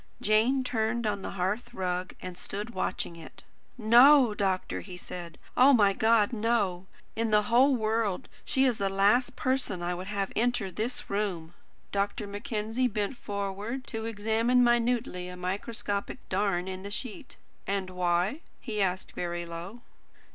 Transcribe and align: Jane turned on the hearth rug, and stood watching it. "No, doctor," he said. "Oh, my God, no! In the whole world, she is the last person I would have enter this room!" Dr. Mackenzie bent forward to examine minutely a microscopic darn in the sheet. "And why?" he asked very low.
Jane 0.19 0.63
turned 0.63 1.05
on 1.05 1.21
the 1.21 1.29
hearth 1.37 1.75
rug, 1.75 2.15
and 2.23 2.35
stood 2.35 2.71
watching 2.71 3.15
it. 3.15 3.43
"No, 3.77 4.33
doctor," 4.33 4.81
he 4.81 4.97
said. 4.97 5.37
"Oh, 5.55 5.73
my 5.73 5.93
God, 5.93 6.33
no! 6.33 6.87
In 7.15 7.29
the 7.29 7.43
whole 7.43 7.75
world, 7.75 8.27
she 8.43 8.65
is 8.65 8.79
the 8.79 8.89
last 8.89 9.35
person 9.35 9.83
I 9.83 9.93
would 9.93 10.07
have 10.07 10.33
enter 10.35 10.71
this 10.71 11.07
room!" 11.07 11.53
Dr. 11.91 12.25
Mackenzie 12.25 12.87
bent 12.87 13.15
forward 13.15 13.85
to 13.89 14.05
examine 14.07 14.63
minutely 14.63 15.27
a 15.29 15.37
microscopic 15.37 16.17
darn 16.29 16.67
in 16.67 16.81
the 16.81 16.89
sheet. 16.89 17.37
"And 17.67 17.91
why?" 17.91 18.39
he 18.59 18.81
asked 18.81 19.11
very 19.11 19.45
low. 19.45 19.81